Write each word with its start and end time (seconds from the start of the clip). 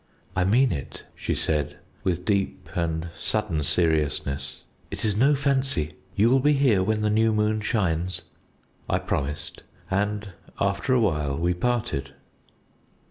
"'I 0.35 0.45
mean 0.45 0.71
it,' 0.71 1.03
she 1.13 1.35
said, 1.35 1.77
with 2.03 2.25
deep 2.25 2.69
and 2.73 3.09
sudden 3.15 3.61
seriousness, 3.61 4.63
'it 4.89 5.05
is 5.05 5.15
no 5.15 5.35
fancy. 5.35 5.93
You 6.15 6.31
will 6.31 6.39
be 6.39 6.53
here 6.53 6.81
when 6.81 7.01
the 7.01 7.09
new 7.11 7.31
moon 7.31 7.61
shines?'" 7.61 8.23
"I 8.89 8.97
promised, 8.97 9.61
and 9.91 10.29
after 10.59 10.91
a 10.95 10.99
while 10.99 11.37
we 11.37 11.53
parted. 11.53 12.15